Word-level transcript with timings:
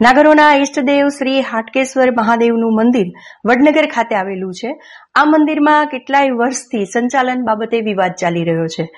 નાગરોના 0.00 0.54
ઈષ્ટદેવ 0.54 1.08
શ્રી 1.08 1.40
હાટકેશ્વર 1.40 2.10
મહાદેવનું 2.10 2.74
મંદિર 2.74 3.06
વડનગર 3.46 3.86
ખાતે 3.86 4.14
આવેલું 4.14 4.54
છે. 4.54 4.80
આ 5.14 5.24
મંદિરમાં 5.24 5.86
કેટલાય 5.86 6.30
વર્ષથી 6.30 6.84
સંચાલન 6.84 7.44
બાબતે 7.44 7.80
વિવાદ 7.80 8.10
ચાલી 8.20 8.44
રહ્યો 8.44 8.66
છે. 8.66 8.88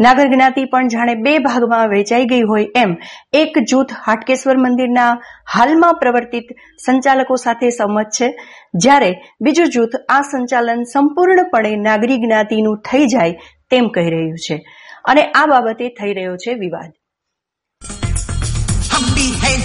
નાગર 0.00 0.26
જ્ઞાતિ 0.26 0.64
પણ 0.64 0.88
જાણે 0.88 1.14
બે 1.14 1.38
ભાગમાં 1.38 1.88
વહેંચાઈ 1.88 2.24
ગઈ 2.24 2.42
હોય 2.42 2.66
એમ 2.76 2.96
એક 3.32 3.58
જૂથ 3.58 3.92
હાટકેશ્વર 4.06 4.56
મંદિરના 4.56 5.10
હાલમાં 5.54 5.94
પ્રવર્તિત 5.94 6.44
સંચાલકો 6.86 7.36
સાથે 7.36 7.70
સંમત 7.70 8.06
છે. 8.06 8.34
જ્યારે 8.74 9.14
બીજું 9.40 9.66
જૂથ 9.66 9.96
આ 10.08 10.20
સંચાલન 10.22 10.82
સંપૂર્ણપણે 10.82 11.76
નાગરી 11.76 12.16
જ્ઞાતિનું 12.16 12.78
થઈ 12.78 13.06
જાય 13.06 13.30
તેમ 13.70 13.88
કહી 13.88 14.10
રહ્યું 14.10 14.36
છે. 14.36 14.64
અને 15.04 15.30
આ 15.30 15.46
બાબતે 15.46 15.88
થઈ 15.88 16.12
રહ્યો 16.12 16.36
છે 16.36 16.54
વિવાદ. 16.54 16.92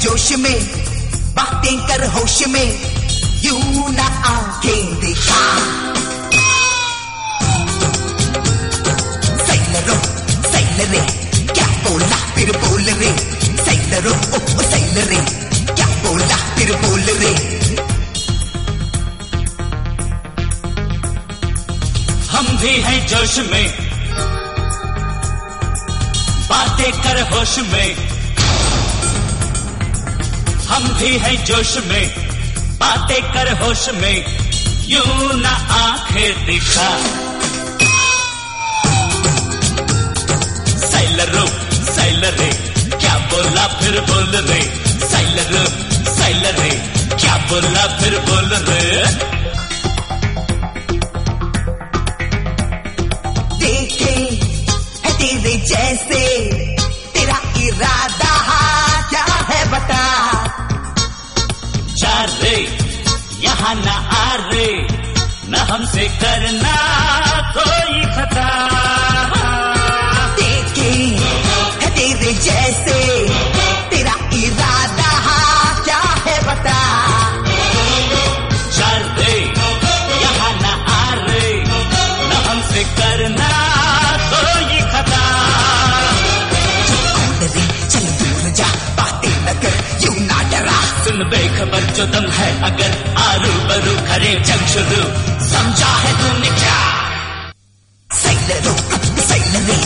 जोश 0.01 0.31
में 0.39 0.59
बातें 1.35 1.77
कर 1.87 2.05
होश 2.13 2.37
में 2.47 2.67
यू 3.43 3.57
ना 3.95 4.05
आँखें 4.29 4.99
दिखा। 4.99 5.41
सैलरो 9.47 9.97
सैलरे 10.51 11.01
क्या 11.53 11.67
बोला 11.87 12.17
फिर 12.35 12.51
बोल 12.57 12.83
रे? 13.01 13.11
सैलरो 13.65 14.11
ओ, 14.11 14.61
सैलरे 14.71 15.21
क्या 15.73 15.87
बोला 16.05 16.37
फिर 16.55 16.75
बोल 16.85 17.05
रे? 17.21 17.33
हम 22.31 22.57
भी 22.61 22.75
हैं 22.87 22.99
जोश 23.07 23.37
में 23.51 23.65
बातें 26.49 26.91
कर 27.01 27.21
होश 27.33 27.57
में। 27.73 28.08
हम 30.79 30.87
भी 30.99 31.17
है 31.17 31.35
जोश 31.45 31.77
में, 31.87 32.05
बातें 32.79 33.21
कर 33.33 33.51
होश 33.61 33.89
में, 33.93 34.17
यूँ 34.87 35.33
न 35.39 35.45
आँखें 35.77 36.45
दिखा। 36.45 36.89
सैलर 40.85 41.31
रुक 41.35 41.51
सैलर 41.89 42.39
सैलरे 42.39 42.49
क्या 42.95 43.17
बोला 43.31 43.67
फिर 43.79 43.99
बोल 44.11 44.35
रे 44.49 44.61
अगर 92.58 92.92
आरू 93.22 93.52
बरू 93.68 93.94
करे 94.06 94.30
जंग 94.48 94.64
शुरू 94.68 95.02
समझा 95.48 95.90
है 96.04 96.12
तूने 96.20 96.50
क्या 96.60 96.78
सैलरो 98.10 98.72
सैलरे 99.28 99.76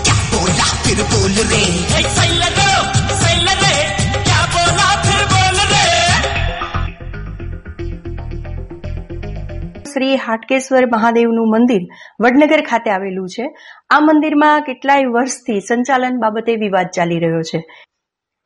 क्या 0.00 0.16
बोला 0.30 0.68
फिर 0.84 1.02
बोल 1.12 1.34
रे 1.52 1.62
हे 1.92 2.02
सैलरो 2.10 2.68
सैलरे 3.22 3.72
क्या 4.20 4.40
बोला 4.54 4.88
फिर 5.06 5.24
बोल 5.34 5.58
रे 5.72 5.88
શ્રી 9.90 10.12
હાટકેશ્વર 10.22 10.86
મહાદેવનું 10.92 11.50
મંદિર 11.54 11.82
વડનગર 12.20 12.62
ખાતે 12.66 12.88
આવેલું 12.92 13.28
છે 13.34 13.50
આ 13.90 14.00
મંદિરમાં 14.06 14.64
કેટલાય 14.64 15.10
વર્ષથી 15.10 15.60
સંચાલન 15.68 16.22
બાબતે 16.24 16.56
વિવાદ 16.64 16.94
ચાલી 16.96 17.20
રહ્યો 17.20 17.44
છે 17.50 17.60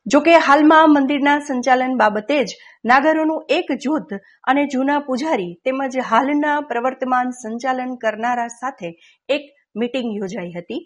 જોકે 0.06 0.34
હાલમાં 0.38 0.92
મંદિરના 0.92 1.38
સંચાલન 1.46 1.94
બાબતે 2.00 2.36
જ 2.40 2.58
નાગરોનું 2.84 3.46
એક 3.48 3.70
જૂથ 3.84 4.12
અને 4.44 4.60
જૂના 4.74 4.98
પૂજારી 5.06 5.48
તેમજ 5.64 5.96
હાલના 6.10 6.58
પ્રવર્તમાન 6.68 7.32
સંચાલન 7.38 7.96
કરનારા 7.96 8.52
સાથે 8.60 8.90
એક 9.28 9.48
મીટિંગ 9.74 10.12
યોજાઈ 10.18 10.52
હતી. 10.58 10.82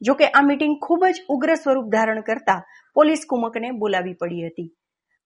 જોકે 0.00 0.26
આ 0.28 0.42
મીટિંગ 0.42 0.74
ખૂબ 0.86 1.06
જ 1.06 1.24
ઉગ્ર 1.28 1.54
સ્વરૂપ 1.54 1.88
ધારણ 1.94 2.20
કરતા 2.22 2.60
પોલીસ 2.96 3.24
કુમકને 3.26 3.70
બોલાવી 3.80 4.14
પડી 4.14 4.44
હતી. 4.48 4.68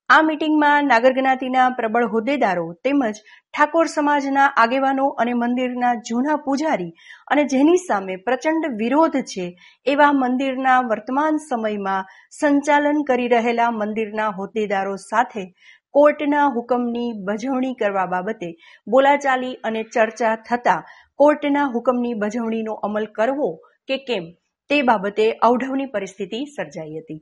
આ 0.09 0.23
મીટિંગમાં 0.23 0.89
નાગર 0.89 1.09
જ્ઞાતિના 1.11 1.67
પ્રબળ 1.75 2.07
હોદ્દેદારો 2.07 2.63
તેમજ 2.83 3.19
ઠાકોર 3.19 3.87
સમાજના 3.87 4.47
આગેવાનો 4.55 5.05
અને 5.17 5.31
મંદિરના 5.33 5.93
જૂના 6.01 6.35
પૂજારી 6.39 6.89
અને 7.27 7.43
જેની 7.45 7.79
સામે 7.83 8.17
પ્રચંડ 8.25 8.75
વિરોધ 8.81 9.17
છે 9.31 9.45
એવા 9.87 10.11
મંદિરના 10.15 10.75
વર્તમાન 10.83 11.39
સમયમાં 11.45 12.11
સંચાલન 12.33 13.01
કરી 13.03 13.31
રહેલા 13.33 13.71
મંદિરના 13.71 14.29
હોદ્દેદારો 14.33 14.95
સાથે 15.03 15.47
કોર્ટના 15.95 16.45
હુકમની 16.51 17.09
બજવણી 17.25 17.75
કરવા 17.75 18.07
બાબતે 18.07 18.53
બોલાચાલી 18.87 19.55
અને 19.63 19.83
ચર્ચા 19.89 20.37
થતા 20.45 20.79
કોર્ટના 21.19 21.67
હુકમની 21.71 22.15
બજવણીનો 22.17 22.79
અમલ 22.83 23.11
કરવો 23.15 23.51
કે 23.89 24.03
કેમ 24.03 24.31
તે 24.69 24.83
બાબતે 24.83 25.25
અવઢવની 25.43 25.87
પરિસ્થિતિ 25.87 26.47
સર્જાઈ 26.51 26.99
હતી. 26.99 27.21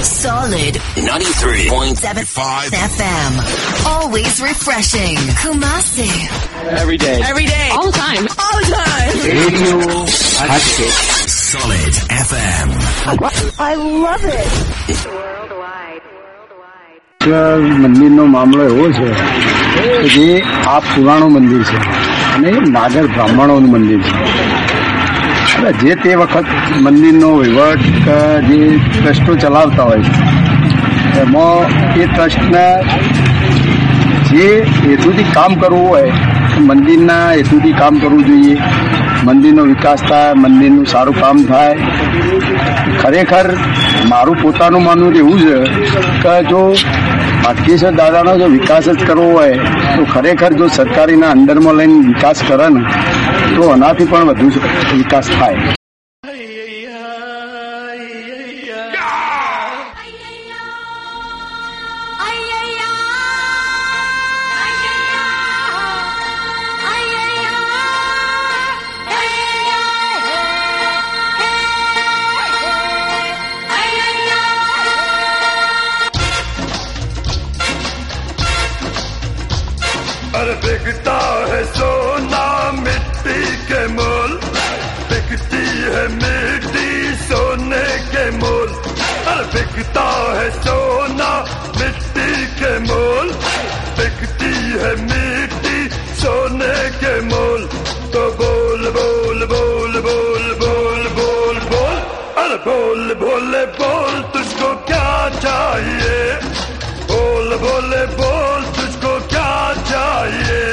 Solid 0.00 0.74
93.75 0.96 2.72
FM. 2.72 3.32
Always 3.86 4.40
refreshing. 4.40 5.16
Kumasi. 5.44 6.08
Every 6.80 6.96
day. 6.96 7.20
Every 7.22 7.44
day. 7.44 7.68
All 7.72 7.84
the 7.84 7.92
time. 7.92 8.24
All 8.40 8.56
the 8.56 8.64
time. 8.72 9.12
Radio 9.28 9.76
Hatchet. 10.40 10.94
Solid 11.28 11.94
FM. 12.08 12.68
મંદિરનો 17.80 18.26
મામલો 18.26 18.64
એવો 18.64 18.86
છે 18.92 19.08
કે 19.74 20.08
જે 20.14 20.42
આ 20.66 20.80
પુરાણું 20.80 21.30
મંદિર 21.32 21.62
છે 21.62 21.78
અને 22.34 22.48
એ 22.48 22.60
નાગર 22.76 23.06
બ્રાહ્મણોનું 23.06 23.70
મંદિર 23.70 24.00
છે 24.00 24.10
અને 24.10 24.53
જે 25.83 25.95
તે 26.03 26.15
વખત 26.15 26.47
મંદિરનો 26.85 27.29
વહીવટ 27.39 28.07
જે 28.49 28.59
ટ્રસ્ટો 28.93 29.35
ચલાવતા 29.43 29.85
હોય 29.89 30.03
એમાં 31.21 31.75
એ 32.01 32.07
ટ્રસ્ટને 32.13 32.65
જે 34.29 34.47
હેતુથી 34.85 35.27
કામ 35.35 35.51
કરવું 35.61 35.87
હોય 35.89 36.13
મંદિરના 36.67 37.23
હેતુથી 37.31 37.75
કામ 37.81 37.99
કરવું 37.99 38.23
જોઈએ. 38.27 38.57
મંદિરનો 39.27 39.63
વિકાસ 39.71 40.01
થાય, 40.09 40.33
મંદિરનું 40.43 40.85
સારું 40.85 41.15
કામ 41.21 41.37
થાય. 41.43 41.75
ખરેખર 43.01 43.47
મારું 44.11 44.41
પોતાનું 44.41 44.83
માનવું 44.87 45.15
એવું 45.21 45.37
છે 45.43 45.55
કે 46.23 46.33
જો 46.49 46.61
ભાગ્યેશ્વર 47.43 47.93
દાદાનો 48.01 48.33
જો 48.41 48.47
વિકાસ 48.57 48.85
જ 48.89 49.07
કરવો 49.07 49.27
હોય, 49.37 49.57
તો 49.95 50.01
ખરેખર 50.13 50.51
જો 50.59 50.67
સરકારીના 50.77 51.31
અંડરમાં 51.37 51.75
લઈને 51.79 51.97
વિકાસ 52.11 52.43
કરે 52.47 52.67
ને 52.75 52.81
તો 53.55 53.71
આનાથી 53.71 54.05
પણ 54.05 54.27
વધુ 54.27 54.51
વિકાસ 54.97 55.29
થાય. 55.29 55.74
बोले 103.65 104.21
तुझको 104.33 104.69
क्या 104.85 105.29
चाहिए? 105.39 106.17
बोल 107.11 107.55
बोले 107.57 108.05
बोल 108.19 108.63
तुझको 108.75 109.13
क्या 109.27 109.53
चाहिए? 109.89 110.63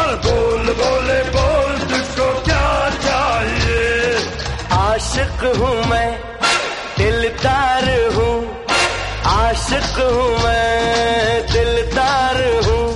अरे 0.00 0.16
बोल 0.26 0.72
बोले 0.80 1.20
बोल 1.36 1.72
तुझको 1.90 2.28
क्या 2.44 2.68
चाहिए? 3.06 4.14
आशिक 4.78 5.44
हूँ 5.58 5.74
मैं 5.90 6.10
दिलदार 6.98 7.88
हूँ। 8.14 8.36
आशिक 9.34 9.98
हूँ 10.00 10.30
मैं 10.44 11.42
दिलदार 11.52 12.38
हूँ। 12.66 12.88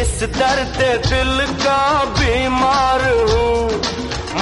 इस 0.00 0.22
दर्द 0.38 0.78
दिल 1.08 1.46
का 1.64 2.04
बीमार 2.18 3.02
हूँ। 3.30 3.56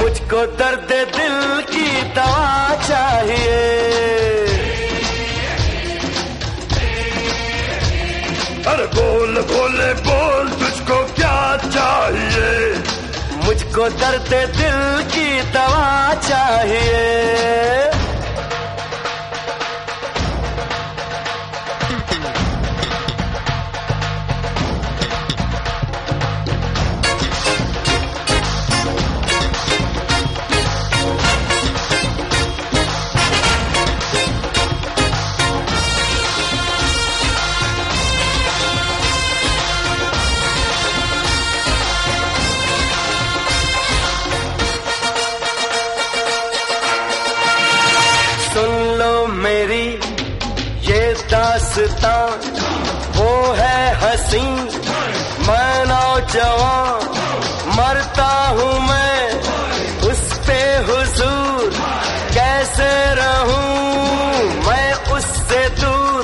मुझको 0.01 0.47
दर्द 0.59 0.91
दिल 1.17 1.63
की 1.73 1.87
दवा 2.15 2.75
चाहिए। 2.89 3.57
अरे 8.67 8.87
बोल 8.95 9.41
बोले 9.51 9.93
बोल 10.09 10.49
तुझको 10.49 11.03
क्या 11.15 11.57
चाहिए? 11.57 12.75
मुझको 13.45 13.89
दर्द 13.89 14.33
दिल 14.57 14.81
की 15.15 15.43
दवा 15.53 16.15
चाहिए। 16.29 17.96
मरता 58.17 58.49
हूँ 58.49 58.75
मैं, 58.89 59.33
उस 60.11 60.21
पे 60.47 60.61
हुजूर 60.89 61.71
कैसे 62.35 62.89
रहूँ? 63.15 64.65
मैं 64.67 64.93
उससे 65.13 65.69
दूर 65.81 66.23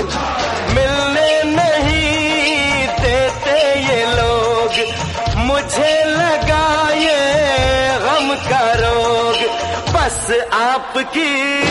मिलने 0.75 1.43
नहीं 1.57 2.87
देते 3.03 3.59
ये 3.89 4.05
लोग। 4.17 4.71
मुझे 5.39 5.93
लगा 6.05 6.65
ये 6.95 7.21
गम 7.99 8.35
का 8.51 8.65
रोग। 8.85 9.39
बस 9.93 10.31
आपकी 10.53 11.63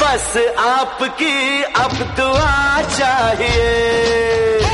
बस 0.00 0.32
आपकी 0.58 1.62
अब 1.62 1.92
दुआ 2.16 2.82
चाहिए। 2.98 4.67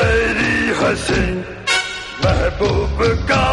तेरी 0.00 0.74
हंसी 0.78 1.24
महबूब 2.24 2.98
का 3.30 3.46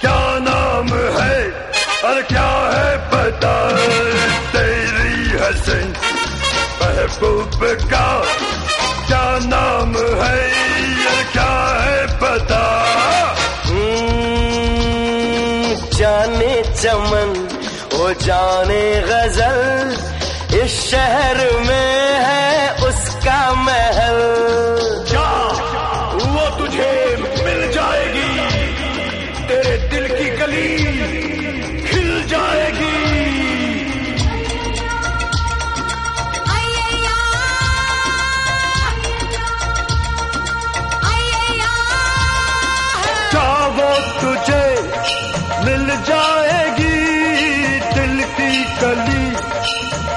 क्या 0.00 0.18
नाम 0.40 0.88
है 1.16 1.38
और 2.08 2.22
क्या 2.30 2.48
है 2.72 2.96
पता 3.12 3.54
तेरी 4.54 5.38
हंसी 5.38 5.80
महबूब 6.80 7.58
का 7.92 8.06
क्या 9.08 9.24
नाम 9.46 9.96
है 10.22 10.38
और 11.06 11.22
क्या 11.32 11.52
है 11.80 12.06
पता 12.22 12.62
हम्म, 13.66 14.16
जाने 15.96 16.54
चमन 16.72 17.30
ओ 17.94 18.12
जाने 18.24 18.84
गजल 19.08 19.96
इस 20.56 20.80
शहर 20.90 21.38
में 21.68 22.09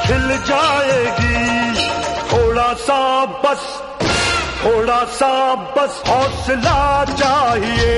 खिल 0.05 0.27
जाएगी 0.49 1.87
थोड़ा 2.31 2.73
सा 2.87 3.01
बस 3.43 3.65
थोड़ा 4.63 5.03
सा 5.19 5.33
बस 5.75 6.01
हौसला 6.07 6.79
चाहिए 7.13 7.97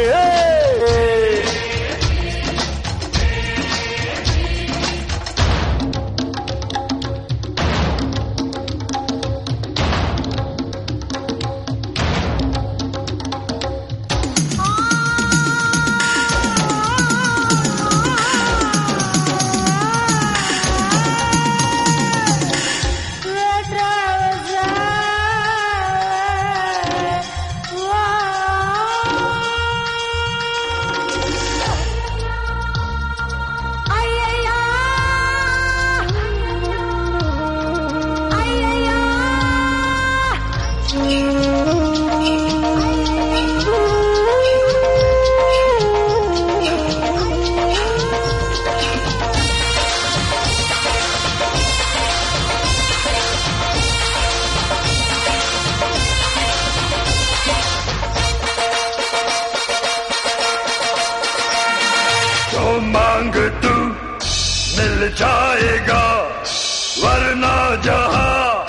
वरना 66.98 67.56
जहाँ 67.84 68.66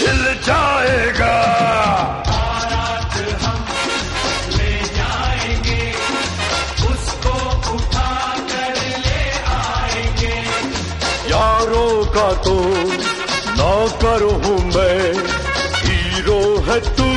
हिल 0.00 0.22
जाएगा। 0.44 1.34
यारों 11.30 12.04
का 12.14 12.28
तो 12.44 12.54
नौकर 13.58 14.22
हूँ 14.44 14.58
मैं 14.74 15.00
हीरो 15.84 16.40
है 16.68 16.78
तू 16.96 17.08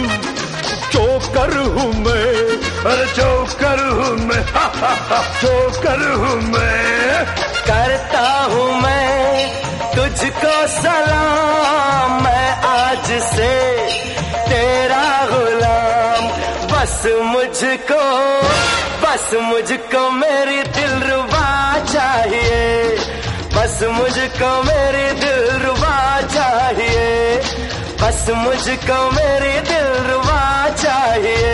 चोकर 0.92 1.58
हूँ 1.76 1.92
मैं। 2.06 2.28
अरे 2.92 3.06
चोकर 3.16 3.86
हूँ 3.90 4.16
मैं 4.28 4.44
चोकर 5.42 6.08
हूँ 6.12 6.36
मैं। 6.52 7.26
करता 7.70 8.28
हूँ 8.54 8.82
मैं। 8.82 9.29
तुझको 10.20 10.68
सलाम, 10.68 12.24
मैं 12.24 12.52
आज 12.62 13.06
से 13.06 13.78
तेरा 14.50 15.26
गुलाम। 15.26 16.28
बस 16.68 17.04
मुझको 17.06 18.02
बस 19.04 19.30
मुझको 19.34 20.12
मेरी 20.12 20.64
दिलरुबा 20.64 21.80
चाहिए। 21.94 22.98
बस 23.56 23.80
मुझको 23.84 24.64
मेरी 24.64 25.20
दिलरुबा 25.20 26.22
चाहिए। 26.22 27.42
बस 28.02 28.26
मुझको 28.30 29.12
मेरी 29.12 29.60
दिलरुबा 29.60 30.70
चाहिए। 30.70 31.50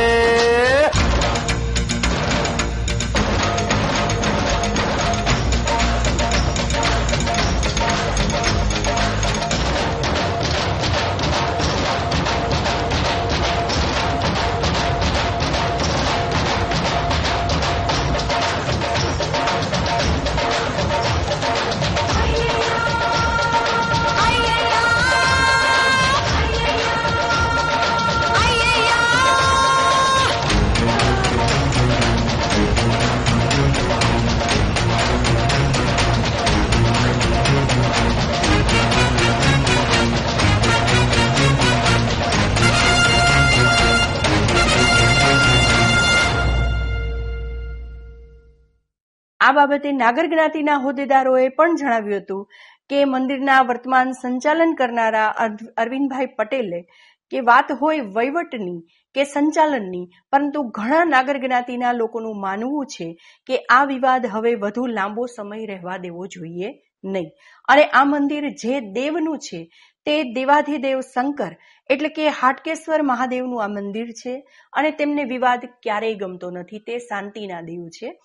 બાબતે 49.67 49.91
નાગર 49.91 50.25
જ્ઞાતિના 50.25 50.75
હોદ્દેદારોએ 50.75 51.49
પણ 51.49 51.75
જણાવ્યું 51.75 52.21
હતું 52.21 52.49
કે 52.89 53.05
મંદિરના 53.05 53.61
વર્તમાન 53.61 54.11
સંચાલન 54.11 54.73
કરનારા 54.73 55.27
અર- 55.27 55.69
અરવિંદભાઈ 55.77 56.25
પટેલે 56.25 56.81
કે 57.29 57.39
વાત 57.39 57.71
હોય 57.71 57.99
વહીવટની 57.99 58.81
કે 59.13 59.23
સંચાલનની, 59.23 60.09
પરંતુ 60.31 60.63
ઘણા 60.63 61.03
નાગર 61.03 61.37
જ્ઞાતિના 61.37 61.91
લોકોનું 61.91 62.41
માનવું 62.41 62.85
છે 62.85 63.17
કે 63.45 63.57
આ 63.57 63.83
વિવાદ 63.83 64.25
હવે 64.25 64.55
વધુ 64.55 64.85
લાંબો 64.85 65.25
સમય 65.25 65.65
રહેવા 65.65 65.97
દેવો 65.97 66.27
જોઈએ 66.27 66.81
નહીં. 67.03 67.31
અને 67.67 67.83
આ 67.83 68.03
મંદિર 68.03 68.49
જે 68.49 68.79
દેવનું 68.79 69.39
છે 69.39 69.69
તે 70.05 70.23
દેવાધિદેવ 70.23 70.99
શંકર 70.99 71.55
એટલે 71.89 72.09
કે 72.09 72.29
હાટકેશ્વર 72.29 73.01
મહાદેવનું 73.01 73.63
આ 73.63 73.67
મંદિર 73.67 74.11
છે 74.11 74.47
અને 74.73 74.91
તેમને 74.91 75.23
વિવાદ 75.23 75.65
ક્યારેય 75.83 76.15
ગમતો 76.15 76.51
નથી. 76.51 76.79
તે 76.79 76.97
શાંતિના 76.97 77.61
દેવ 77.61 77.87
છે. 77.87 78.19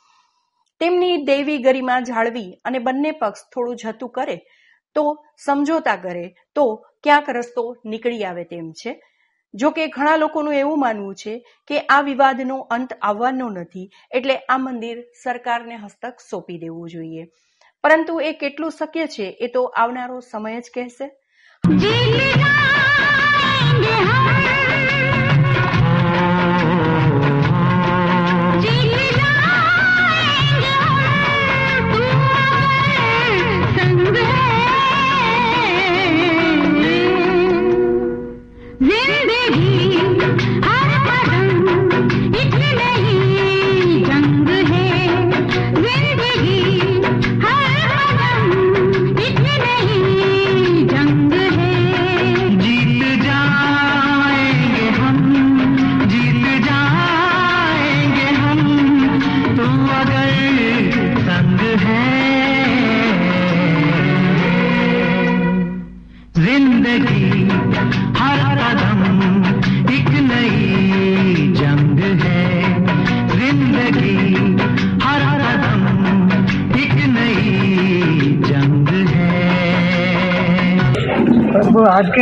તેમની 0.80 1.25
દૈવી 1.25 1.58
ગરિમા 1.58 2.00
જાળવી 2.00 2.58
અને 2.64 2.78
બંને 2.78 3.12
પક્ષ 3.12 3.49
થોડું 3.50 3.76
જતું 3.76 4.10
કરે, 4.10 4.37
તો 4.96 5.04
સમજોતા 5.44 5.96
કરે, 5.96 6.34
તો 6.54 6.64
ક્યાંક 7.02 7.28
રસ્તો 7.28 7.64
નીકળી 7.84 8.25
આવે 8.25 8.44
તેમ 8.44 8.72
છે. 8.72 9.00
જો 9.54 9.70
કે 9.70 9.87
ઘણા 9.87 10.16
લોકોનું 10.16 10.54
એવું 10.54 10.80
માનવું 10.80 11.14
છે 11.14 11.44
કે 11.66 11.80
આ 11.80 12.00
વિવાદનો 12.00 12.58
અંત 12.70 12.92
આવવાનો 13.02 13.49
નથી, 13.50 13.90
એટલે 14.10 14.37
આ 14.49 14.58
મંદિર 14.58 15.04
સરકારને 15.22 15.76
હસ્તક 15.76 16.20
સોંપી 16.30 16.58
દેવું 16.58 16.88
જોઈએ. 16.88 17.28
પરંતુ 17.84 18.20
એ 18.20 18.32
કેટલું 18.32 18.70
શક્ય 18.70 19.06
છે 19.06 19.37
એ 19.40 19.49
તો 19.49 19.62
આવનારો 19.76 20.20
સમય 20.20 20.60
જ 20.60 20.70
કહેશે. 20.75 22.29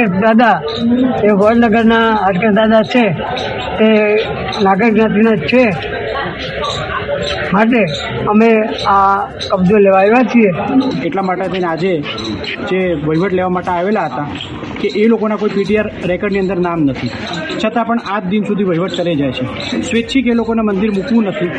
પ્રભુ 0.09 0.21
દાદા, 0.21 0.61
એ 1.25 1.31
વડનગરના 1.31 2.11
હાટકેશ 2.11 2.53
દાદા 2.53 2.83
છે, 2.83 3.11
તે 3.79 4.19
નાગર 4.63 4.91
જ્ઞાતિના 4.91 5.37
છે. 5.37 5.71
માટે 7.53 7.85
અમે 8.29 8.51
આ 8.87 9.27
કબજો 9.53 9.79
લેવા 9.79 9.99
આવ્યા 9.99 10.23
છીએ. 10.23 10.51
એટલા 11.05 11.23
માટે 11.23 11.49
થઈને 11.49 11.67
આજે 11.67 12.01
જે 12.71 12.93
વહીવટ 12.93 13.33
લેવા 13.33 13.49
માટે 13.49 13.71
આવેલા 13.71 14.05
હતા, 14.05 14.27
કે 14.81 14.89
એ 14.89 15.07
લોકોના 15.07 15.37
કોઈ 15.37 15.49
પીટીઆર 15.55 15.91
રેકર્ડની 16.05 16.39
અંદર 16.39 16.57
નામ 16.57 16.81
નથી. 16.81 17.11
છતાં 17.65 17.85
પણ 17.85 17.97
આજ 18.11 18.25
દિન 18.25 18.45
સુધી 18.45 18.65
વહીવટ 18.65 18.97
કરે 18.97 19.15
જાય 19.15 19.33
છે. 19.33 19.45
સ્વૈચ્છિક 19.83 20.27
એ 20.27 20.31
લોકોને 20.31 20.63
મંદિર 20.63 20.91
મૂકવું 20.91 21.25
નથી. 21.25 21.51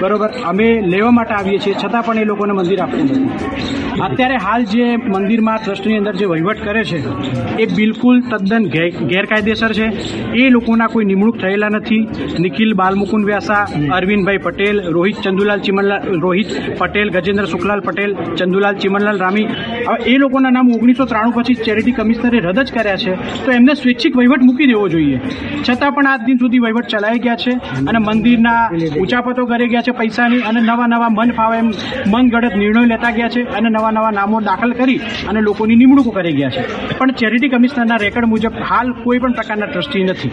બરોબર? 0.00 0.30
અમે 0.44 0.80
લેવા 0.80 1.10
માટે 1.10 1.34
આવીએ 1.34 1.58
છીએ, 1.58 1.74
છતાં 1.74 2.02
પણ 2.02 2.18
એ 2.18 2.24
લોકોને 2.24 2.52
મંદિર 2.52 2.80
આપવું 2.80 3.04
નથી. 3.04 3.77
અત્યારે 4.02 4.36
હાલ 4.36 4.64
જે 4.64 4.96
મંદિરમાં 4.96 5.58
ટ્રસ્ટની 5.64 5.96
અંદર 5.96 6.16
જે 6.16 6.24
વહીવટ 6.24 6.64
કરે 6.64 6.84
છે, 6.84 7.08
એ 7.56 7.66
બિલકુલ 7.66 8.20
તદ્દન 8.20 8.64
ગેર- 8.64 9.04
ગેરકાયદેસર 9.04 9.72
છે. 9.72 9.84
એ 10.32 10.48
લોકોના 10.48 10.86
કોઈ 10.86 11.04
નિમણૂક 11.04 11.38
થયેલા 11.38 11.68
નથી. 11.68 12.08
નિખિલ 12.40 12.74
બાલમુકુંદ 12.74 13.26
વ્યાસા, 13.26 13.66
અરવિંદભાઈ 13.92 14.38
પટેલ, 14.38 14.82
રોહિત 14.88 15.16
ચંદુલાલ 15.24 15.60
ચિમનલાલ 15.60 16.20
રોહિત 16.20 16.46
પટેલ, 16.78 17.10
ગજેન્દ્ર 17.10 17.44
સુખલાલ 17.44 17.80
પટેલ, 17.80 18.16
ચંદુલાલ 18.36 18.76
ચિમનલાલ 18.76 19.18
રામી. 19.18 19.44
હવે 19.88 20.10
એ 20.10 20.16
લોકોના 20.16 20.50
નામ 20.50 20.70
ઓગણીસો 20.70 21.04
ત્રાણું 21.04 21.32
પછી 21.32 21.54
ચેરિટી 21.54 21.92
કમિશનરે 21.92 22.38
રદ 22.38 22.58
જ 22.58 22.72
કર્યા 22.72 22.96
છે. 22.96 23.14
તો 23.44 23.52
એમને 23.52 23.74
સ્વૈચ્છિક 23.74 24.16
વહીવટ 24.16 24.42
મૂકી 24.42 24.66
દેવો 24.66 24.88
જોઈએ. 24.88 25.20
છતાં 25.68 25.92
પણ 25.92 26.06
આજ 26.06 26.20
દિન 26.20 26.36
સુધી 26.36 26.58
વહીવટ 26.58 26.86
ચલાઈ 26.86 27.18
ગયા 27.18 27.36
છે 27.36 27.50
અને 27.88 27.98
મંદિરના 27.98 28.70
ઊંચાપતો 29.00 29.46
કરી 29.46 29.68
ગયા 29.68 29.80
છે 29.80 29.90
પૈસાની 29.90 30.38
અને 30.38 30.60
નવા 30.60 30.86
નવા 30.86 31.08
મન 31.10 31.30
ફાવે 31.30 31.58
એમ 31.58 31.72
મનગઢત 32.06 32.56
નિર્ણય 32.56 32.84
લેતા 32.84 33.10
ગયા 33.10 33.28
છે 33.28 33.42
અને 33.42 33.68
નવા 33.68 33.87
નવા 33.87 34.11
નામો 34.11 34.41
દાખલ 34.49 34.73
કરી 34.79 34.99
અને 35.29 35.41
લોકોની 35.47 35.79
નિમણૂકો 35.81 36.11
કરી 36.17 36.35
ગયા 36.39 36.53
છે 36.55 36.63
પણ 36.99 37.15
ચેરિટી 37.21 37.51
કમિશનરના 37.53 38.01
રેકર્ડ 38.05 38.29
મુજબ 38.33 38.59
હાલ 38.71 38.93
કોઈ 39.03 39.19
પણ 39.19 39.35
પ્રકારના 39.39 39.67
ટ્રસ્ટી 39.67 40.05
નથી 40.09 40.31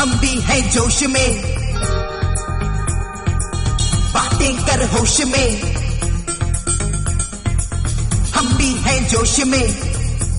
हम 0.00 0.10
भी 0.20 0.32
हैं 0.48 0.62
जोश 0.74 0.98
में 1.14 1.30
बातें 4.14 4.52
कर 4.68 4.82
होश 4.92 5.16
में 5.32 5.48
हम 8.36 8.48
भी 8.58 8.70
हैं 8.86 8.98
जोश 9.12 9.34
में 9.52 9.66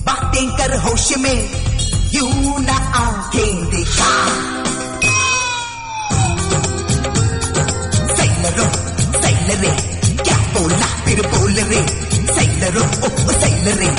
बातें 0.08 0.46
कर 0.58 0.74
होश 0.86 1.06
में 1.24 1.38
यू 2.16 2.26
ना 2.66 2.76
आंखें 3.02 3.52
दिखा 3.72 4.10
सैलरो 8.18 8.68
सैलरे 9.22 9.72
போல 10.57 10.77
திரு 11.05 11.23
போலரே. 11.31 11.81
சைலரோ 12.35 12.83
சைலரே. 13.41 13.89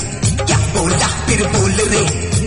ક્યાં 0.48 0.64
બોલા 0.72 1.10
તિર 1.26 1.42
બોલરે 1.52 2.00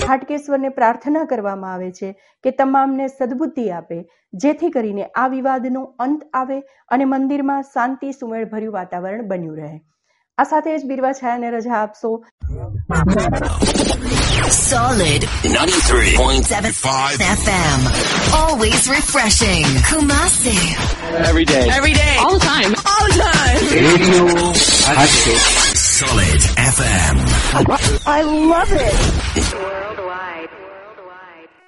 હાટકેશ્વરને 0.07 0.69
પ્રાર્થના 0.69 1.23
કરવામાં 1.23 1.73
આવે 1.73 1.91
છે 1.91 2.09
કે 2.43 2.51
તમામને 2.51 3.05
સદબુદ્ધિ 3.07 3.65
આપે, 3.69 3.99
જેથી 4.33 4.69
કરીને 4.69 5.05
આ 5.05 5.27
વિવાદનો 5.27 5.83
અંત 5.99 6.21
આવે 6.33 6.57
અને 6.91 7.05
મંદિરમાં 7.05 7.63
શાંતિ 7.73 8.11
સુમેળભર્યું 8.11 8.73
વાતાવરણ 8.73 9.27
બન્યું 9.27 9.57
રહે. 9.57 9.71
આ 10.38 10.44
સાથે 10.52 10.72
જ 10.80 10.82
બીરવા 10.90 11.12
છાયાને 11.20 11.50
રજા 11.56 11.76
આપશો 11.82 12.10
Solid 14.56 15.22
93.75 15.42 17.22
FM. 17.42 17.80
Always 18.40 18.82
refreshing. 18.88 19.64
Kumasi. 19.90 20.56
Every 21.30 21.44
day. 21.44 21.64
Every 21.78 21.94
day. 21.94 22.14
All 22.24 22.34
the 22.38 22.44
time. 22.46 22.72
All 22.92 23.06
the 23.08 23.18
time. 23.22 23.62
Radio 23.86 24.24
Hatchet. 24.98 25.40
Solid 25.98 26.42
FM. 26.74 27.16
I 28.16 28.20
love 28.54 28.72
it. 28.88 30.09